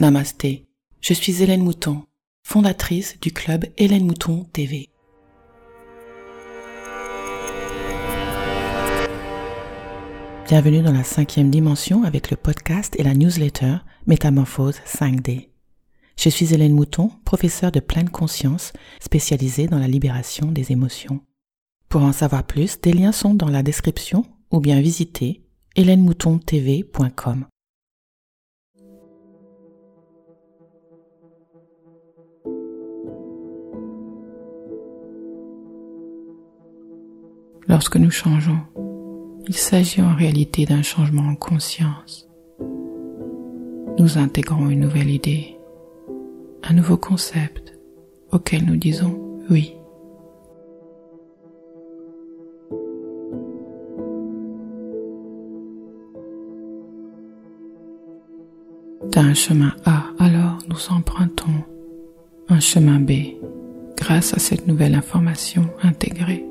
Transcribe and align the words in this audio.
Namasté, 0.00 0.64
je 1.02 1.12
suis 1.12 1.42
Hélène 1.42 1.62
Mouton, 1.62 2.04
fondatrice 2.42 3.20
du 3.20 3.32
club 3.32 3.66
Hélène 3.76 4.06
Mouton 4.06 4.46
TV. 4.50 4.88
Bienvenue 10.48 10.80
dans 10.80 10.94
la 10.94 11.04
cinquième 11.04 11.50
dimension 11.50 12.04
avec 12.04 12.30
le 12.30 12.38
podcast 12.38 12.96
et 12.98 13.02
la 13.02 13.12
newsletter 13.12 13.76
Métamorphose 14.06 14.80
5D. 14.86 15.50
Je 16.16 16.30
suis 16.30 16.54
Hélène 16.54 16.72
Mouton, 16.72 17.10
professeure 17.26 17.70
de 17.70 17.80
pleine 17.80 18.08
conscience 18.08 18.72
spécialisée 19.00 19.66
dans 19.66 19.78
la 19.78 19.86
libération 19.86 20.50
des 20.50 20.72
émotions. 20.72 21.20
Pour 21.90 22.00
en 22.04 22.12
savoir 22.12 22.44
plus, 22.44 22.80
des 22.80 22.94
liens 22.94 23.12
sont 23.12 23.34
dans 23.34 23.50
la 23.50 23.62
description 23.62 24.24
ou 24.50 24.60
bien 24.60 24.80
visitez 24.80 25.42
hélènemoutontv.com. 25.76 27.44
Lorsque 37.70 37.94
nous 37.94 38.10
changeons, 38.10 38.58
il 39.46 39.54
s'agit 39.54 40.02
en 40.02 40.12
réalité 40.16 40.64
d'un 40.64 40.82
changement 40.82 41.28
en 41.28 41.36
conscience. 41.36 42.28
Nous 43.96 44.18
intégrons 44.18 44.68
une 44.70 44.80
nouvelle 44.80 45.08
idée, 45.08 45.56
un 46.64 46.72
nouveau 46.72 46.96
concept 46.96 47.78
auquel 48.32 48.64
nous 48.64 48.74
disons 48.74 49.16
oui. 49.50 49.76
D'un 59.12 59.32
chemin 59.32 59.76
A, 59.84 60.06
alors 60.18 60.58
nous 60.66 60.90
empruntons 60.90 61.62
un 62.48 62.58
chemin 62.58 62.98
B 62.98 63.12
grâce 63.96 64.34
à 64.34 64.40
cette 64.40 64.66
nouvelle 64.66 64.96
information 64.96 65.70
intégrée. 65.84 66.49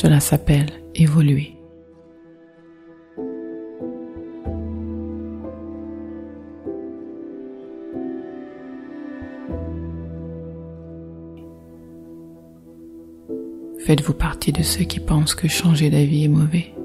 Cela 0.00 0.20
s'appelle 0.20 0.68
évoluer. 0.94 1.56
Faites-vous 13.80 14.14
partie 14.14 14.52
de 14.52 14.62
ceux 14.62 14.84
qui 14.84 15.00
pensent 15.00 15.34
que 15.34 15.48
changer 15.48 15.90
d'avis 15.90 16.26
est 16.26 16.28
mauvais? 16.28 16.77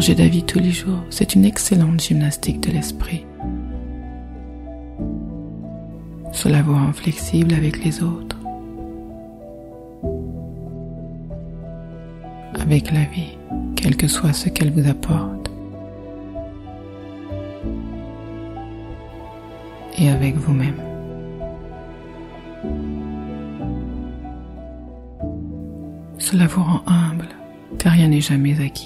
Changer 0.00 0.14
d'avis 0.14 0.44
tous 0.44 0.60
les 0.60 0.70
jours, 0.70 1.04
c'est 1.10 1.34
une 1.34 1.44
excellente 1.44 2.00
gymnastique 2.00 2.60
de 2.60 2.70
l'esprit. 2.72 3.26
Cela 6.32 6.62
vous 6.62 6.72
rend 6.72 6.94
flexible 6.94 7.52
avec 7.52 7.84
les 7.84 8.02
autres, 8.02 8.38
avec 12.58 12.90
la 12.92 13.04
vie, 13.04 13.36
quel 13.76 13.94
que 13.94 14.08
soit 14.08 14.32
ce 14.32 14.48
qu'elle 14.48 14.70
vous 14.70 14.88
apporte, 14.88 15.50
et 19.98 20.08
avec 20.08 20.34
vous-même. 20.36 20.80
Cela 26.16 26.46
vous 26.46 26.62
rend 26.62 26.80
humble, 26.86 27.28
car 27.76 27.92
rien 27.92 28.08
n'est 28.08 28.22
jamais 28.22 28.58
acquis. 28.64 28.79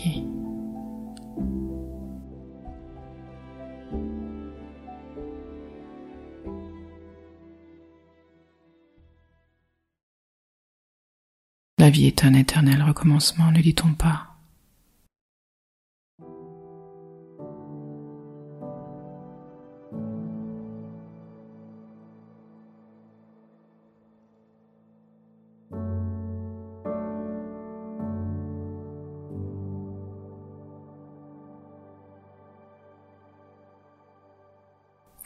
La 11.85 11.91
vie 11.91 12.07
est 12.07 12.25
un 12.25 12.33
éternel 12.33 12.83
recommencement, 12.83 13.51
ne 13.51 13.61
dit-on 13.61 13.93
pas? 13.93 14.39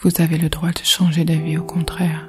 Vous 0.01 0.11
avez 0.21 0.39
le 0.39 0.49
droit 0.49 0.73
de 0.73 0.79
changer 0.83 1.25
d'avis 1.25 1.57
au 1.57 1.63
contraire. 1.63 2.29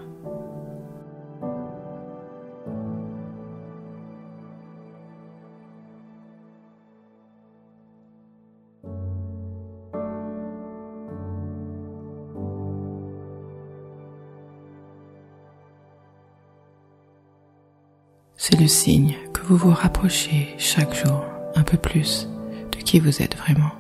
Signe 18.69 19.16
que 19.34 19.41
vous 19.41 19.57
vous 19.57 19.74
rapprochez 19.74 20.56
chaque 20.57 20.94
jour 20.94 21.25
un 21.56 21.63
peu 21.63 21.75
plus 21.75 22.30
de 22.72 22.78
qui 22.78 23.00
vous 23.00 23.22
êtes 23.22 23.35
vraiment. 23.35 23.72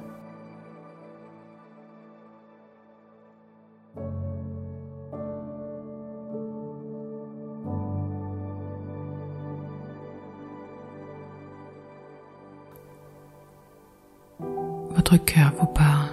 Votre 14.95 15.17
cœur 15.17 15.53
vous 15.59 15.67
parle. 15.67 16.09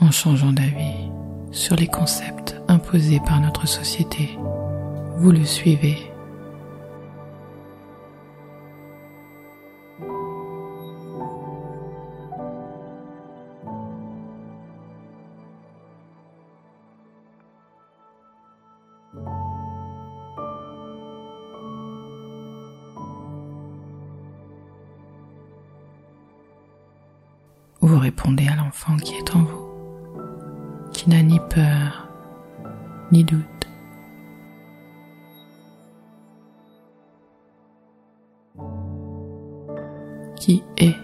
En 0.00 0.10
changeant 0.10 0.52
d'avis, 0.52 1.10
sur 1.54 1.76
les 1.76 1.86
concepts 1.86 2.56
imposés 2.68 3.20
par 3.24 3.40
notre 3.40 3.66
société. 3.66 4.36
Vous 5.18 5.30
le 5.30 5.44
suivez. 5.44 6.10
Vous 27.80 27.98
répondez 27.98 28.48
à 28.48 28.56
l'enfant 28.56 28.96
qui 28.96 29.14
est 29.14 29.36
en 29.36 29.42
vous 29.42 29.63
qui 31.04 31.10
n'a 31.10 31.22
ni 31.22 31.38
peur 31.38 32.08
ni 33.12 33.24
doute. 33.24 33.42
Qui 40.36 40.62
est, 40.78 40.96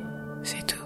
c'est 0.42 0.66
tout. 0.66 0.79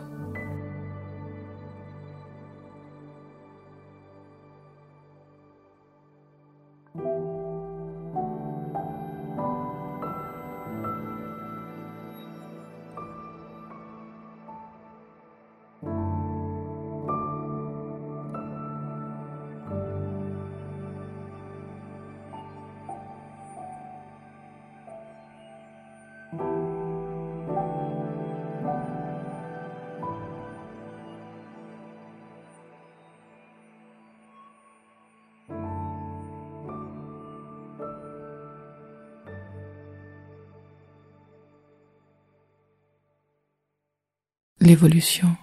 L'évolution 44.65 45.37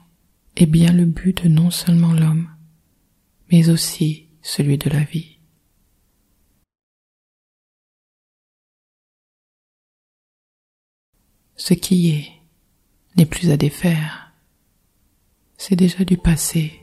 est 0.56 0.66
bien 0.66 0.92
le 0.92 1.06
but 1.06 1.44
de 1.44 1.48
non 1.48 1.70
seulement 1.70 2.12
l'homme, 2.12 2.50
mais 3.52 3.70
aussi 3.70 4.30
celui 4.42 4.78
de 4.78 4.90
la 4.90 5.04
vie. 5.04 5.38
Ce 11.56 11.76
qui 11.76 12.10
est 12.10 12.32
n'est 13.16 13.28
plus 13.28 13.52
à 13.52 13.58
défaire, 13.58 14.34
c'est 15.58 15.76
déjà 15.76 16.04
du 16.04 16.18
passé. 16.18 16.82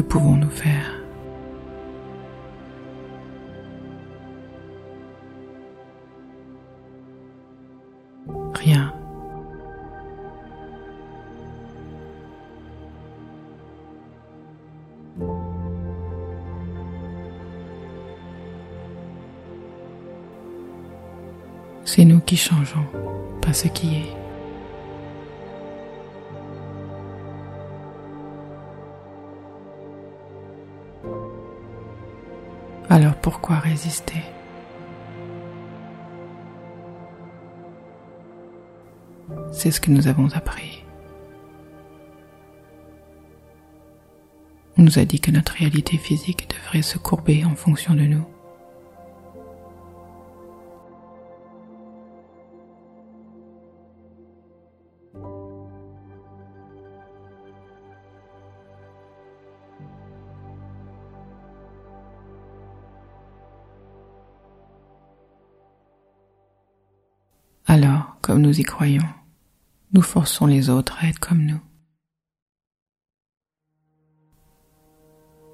Que 0.00 0.04
pouvons-nous 0.06 0.48
faire 0.48 0.94
Rien. 8.54 8.94
C'est 21.84 22.06
nous 22.06 22.20
qui 22.20 22.38
changeons, 22.38 22.86
pas 23.42 23.52
ce 23.52 23.68
qui 23.68 23.96
est. 23.96 24.29
Alors 32.92 33.14
pourquoi 33.14 33.60
résister? 33.60 34.20
C'est 39.52 39.70
ce 39.70 39.80
que 39.80 39.92
nous 39.92 40.08
avons 40.08 40.28
appris. 40.34 40.82
On 44.76 44.82
nous 44.82 44.98
a 44.98 45.04
dit 45.04 45.20
que 45.20 45.30
notre 45.30 45.52
réalité 45.52 45.98
physique 45.98 46.50
devrait 46.50 46.82
se 46.82 46.98
courber 46.98 47.44
en 47.44 47.54
fonction 47.54 47.94
de 47.94 48.02
nous. 48.02 48.26
Alors, 67.72 68.16
comme 68.20 68.40
nous 68.40 68.58
y 68.58 68.64
croyons, 68.64 69.06
nous 69.92 70.02
forçons 70.02 70.46
les 70.46 70.70
autres 70.70 70.98
à 71.00 71.06
être 71.06 71.20
comme 71.20 71.46
nous. 71.46 71.60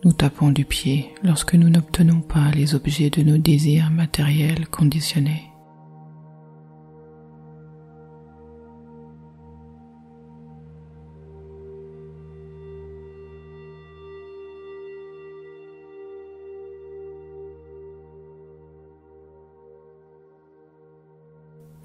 Nous 0.02 0.14
tapons 0.14 0.50
du 0.50 0.64
pied 0.64 1.12
lorsque 1.22 1.52
nous 1.52 1.68
n'obtenons 1.68 2.22
pas 2.22 2.50
les 2.52 2.74
objets 2.74 3.10
de 3.10 3.20
nos 3.20 3.36
désirs 3.36 3.90
matériels 3.90 4.66
conditionnés. 4.68 5.42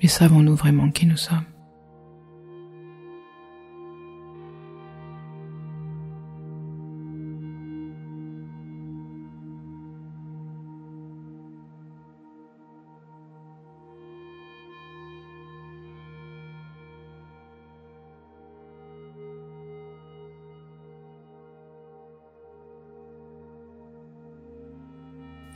Mais 0.02 0.08
savons-nous 0.08 0.56
vraiment 0.56 0.90
qui 0.90 1.06
nous 1.06 1.18
sommes? 1.18 1.46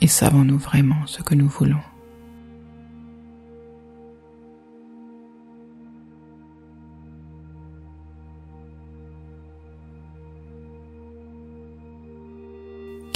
Et 0.02 0.08
savons-nous 0.08 0.60
vraiment 0.60 1.08
ce 1.08 1.24
que 1.24 1.34
nous 1.34 1.48
voulons? 1.48 1.82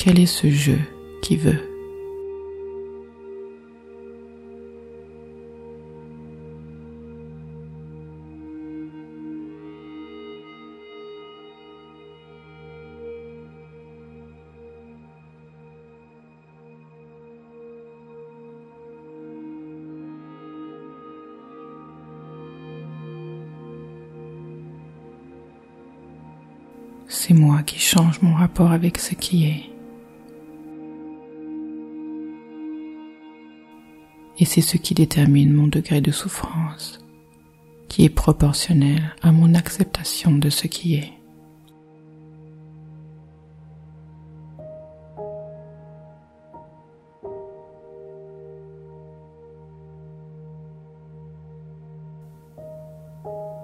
Quel 0.02 0.18
est 0.18 0.26
ce 0.28 0.50
jeu 0.50 0.80
qui 1.22 1.36
veut? 1.36 1.60
C'est 27.10 27.34
moi 27.34 27.64
qui 27.64 27.80
change 27.80 28.22
mon 28.22 28.34
rapport 28.34 28.72
avec 28.72 28.98
ce 28.98 29.14
qui 29.14 29.44
est. 29.46 29.69
et 34.40 34.46
c'est 34.46 34.62
ce 34.62 34.78
qui 34.78 34.94
détermine 34.94 35.52
mon 35.52 35.68
degré 35.68 36.00
de 36.00 36.12
souffrance, 36.12 37.00
qui 37.90 38.06
est 38.06 38.10
proportionnel 38.10 39.14
à 39.22 39.32
mon 39.32 39.54
acceptation 39.54 40.32
de 40.32 40.50
ce 40.50 40.68
qui 40.68 40.96
est. 40.96 41.12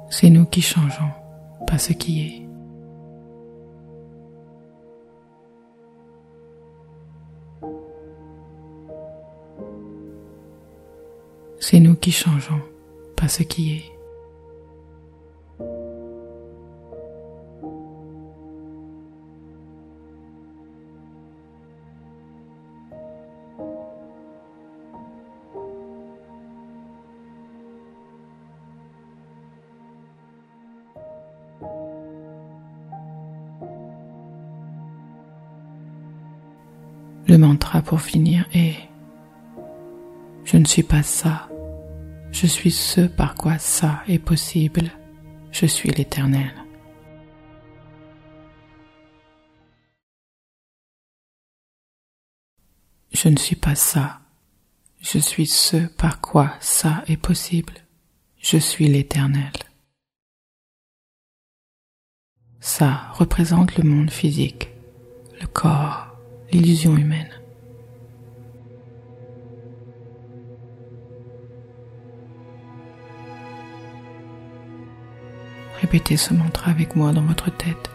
C'est 0.10 0.30
nous 0.30 0.46
qui 0.46 0.62
changeons, 0.62 1.12
pas 1.68 1.78
ce 1.78 1.94
qui 1.94 2.22
est. 2.22 2.45
C'est 11.76 11.82
nous 11.82 11.96
qui 11.96 12.14
changeons, 12.14 12.62
pas 13.18 13.28
ce 13.28 13.44
qui 13.44 13.74
est. 13.74 13.84
Le 37.28 37.38
mantra 37.38 37.82
pour 37.82 38.00
finir 38.00 38.48
est⁇ 38.54 38.60
Je 40.46 40.56
ne 40.56 40.64
suis 40.64 40.84
pas 40.84 41.04
ça, 41.04 41.50
je 42.36 42.48
suis 42.48 42.72
ce 42.72 43.00
par 43.00 43.34
quoi 43.34 43.58
ça 43.60 44.04
est 44.10 44.20
possible. 44.20 44.92
Je 45.54 45.66
suis 45.66 45.90
l'Éternel. 45.90 46.54
Je 53.14 53.30
ne 53.30 53.38
suis 53.38 53.56
pas 53.56 53.76
ça. 53.76 54.20
Je 55.00 55.18
suis 55.18 55.48
ce 55.48 55.88
par 55.88 56.20
quoi 56.20 56.52
ça 56.60 57.06
est 57.08 57.16
possible. 57.16 57.74
Je 58.42 58.58
suis 58.58 58.90
l'Éternel. 58.90 59.54
Ça 62.60 63.12
représente 63.14 63.78
le 63.78 63.86
monde 63.86 64.12
physique, 64.12 64.72
le 65.40 65.48
corps, 65.48 66.18
l'illusion 66.52 66.98
humaine. 66.98 67.45
Répétez 75.82 76.18
ce 76.18 76.34
mantra 76.34 76.72
avec 76.72 76.96
moi 76.96 77.12
dans 77.12 77.22
votre 77.22 77.52
tête. 77.52 77.90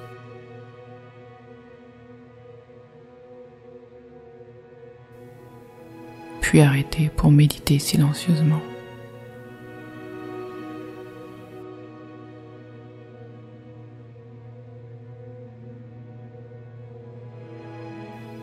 Puis 6.41 6.61
arrêtez 6.61 7.11
pour 7.17 7.31
méditer 7.31 7.79
silencieusement. 7.79 8.61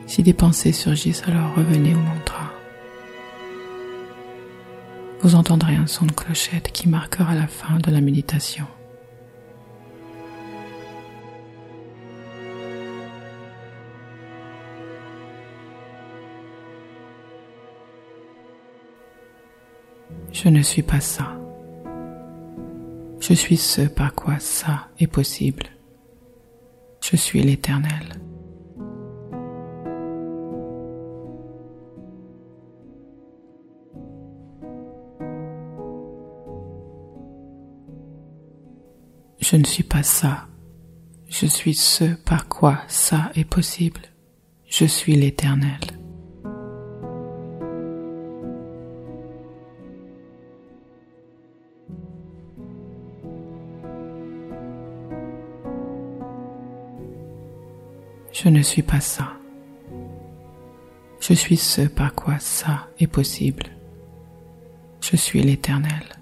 Si 0.06 0.24
des 0.24 0.34
pensées 0.34 0.72
surgissent, 0.72 1.24
alors 1.27 1.53
revenez 1.56 1.94
au 1.94 2.00
mantra. 2.00 2.51
Vous 5.22 5.36
entendrez 5.36 5.75
un 5.75 5.86
son 5.86 6.06
de 6.06 6.13
clochette 6.13 6.72
qui 6.72 6.88
marquera 6.88 7.36
la 7.36 7.48
fin 7.48 7.77
de 7.77 7.91
la 7.91 8.00
méditation. 8.00 8.65
Je 20.39 20.50
ne 20.50 20.62
suis 20.62 20.84
pas 20.84 21.00
ça. 21.00 21.36
Je 23.20 23.34
suis 23.34 23.58
ce 23.58 23.82
par 23.82 24.13
quoi 24.13 24.38
ça 24.38 24.88
est 25.00 25.08
possible. 25.08 25.63
Je 27.01 27.15
suis 27.15 27.41
l'éternel. 27.41 28.22
Je 39.39 39.56
ne 39.56 39.63
suis 39.63 39.82
pas 39.82 40.03
ça. 40.03 40.46
Je 41.27 41.48
suis 41.48 41.74
ce 41.74 42.13
par 42.13 42.48
quoi 42.48 42.77
ça 42.88 43.32
est 43.34 43.44
possible. 43.44 44.01
Je 44.67 44.86
suis 44.86 45.15
l'éternel. 45.15 45.97
Je 58.48 58.51
ne 58.54 58.62
suis 58.62 58.82
pas 58.82 59.01
ça. 59.01 59.34
Je 61.20 61.34
suis 61.34 61.58
ce 61.58 61.82
par 61.82 62.16
quoi 62.16 62.39
ça 62.39 62.88
est 62.98 63.06
possible. 63.06 63.66
Je 65.01 65.18
suis 65.18 65.42
l'éternel. 65.42 66.16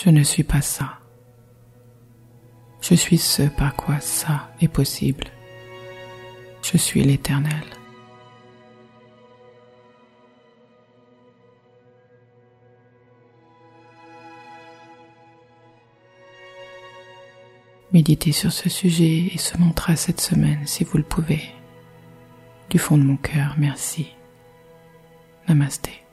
Je 0.00 0.10
ne 0.10 0.22
suis 0.22 0.44
pas 0.44 0.60
ça. 0.60 1.00
Je 2.80 2.94
suis 2.94 3.18
ce 3.18 3.42
par 3.42 3.74
quoi 3.74 3.98
ça 3.98 4.48
est 4.60 4.68
possible. 4.68 5.24
Je 6.62 6.78
suis 6.78 7.02
l'éternel. 7.02 7.64
Méditez 17.92 18.30
sur 18.30 18.52
ce 18.52 18.68
sujet 18.68 19.32
et 19.34 19.38
se 19.38 19.56
mantra 19.56 19.96
cette 19.96 20.20
semaine 20.20 20.64
si 20.64 20.84
vous 20.84 20.98
le 20.98 21.02
pouvez. 21.02 21.42
Du 22.70 22.78
fond 22.78 22.98
de 22.98 23.02
mon 23.02 23.16
cœur, 23.16 23.56
merci. 23.58 24.14
Namasté. 25.48 26.07